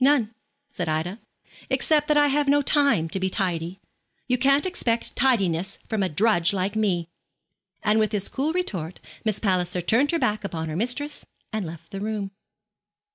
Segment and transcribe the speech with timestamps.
[0.00, 0.34] 'None,'
[0.70, 1.18] said Ida,
[1.68, 3.82] 'except that I have no time to be tidy.
[4.26, 7.10] You can't expect tidiness from a drudge like me.'
[7.82, 11.90] And with this cool retort Miss Palliser turned her back upon her mistress and left
[11.90, 12.30] the room.